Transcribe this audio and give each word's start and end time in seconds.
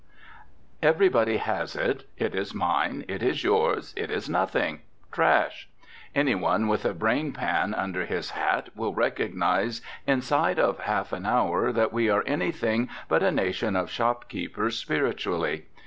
Everybody 0.81 1.37
has 1.37 1.75
it. 1.75 2.05
It 2.17 2.33
is 2.33 2.55
mine, 2.55 3.05
it 3.07 3.21
is 3.21 3.43
yours, 3.43 3.93
it 3.95 4.09
is 4.09 4.27
nothing 4.27 4.81
trash. 5.11 5.69
Any 6.15 6.33
one 6.33 6.67
with 6.67 6.85
a 6.85 6.93
brain 6.95 7.33
pan 7.33 7.75
under 7.75 8.07
his 8.07 8.31
hat 8.31 8.69
will 8.75 8.95
recognise 8.95 9.83
inside 10.07 10.57
of 10.57 10.79
half 10.79 11.13
an 11.13 11.27
hour 11.27 11.71
that 11.71 11.93
we 11.93 12.09
are 12.09 12.23
anything 12.25 12.89
but 13.07 13.21
a 13.21 13.29
nation 13.31 13.75
of 13.75 13.91
shopkeepers 13.91 14.75
spiritually. 14.75 15.67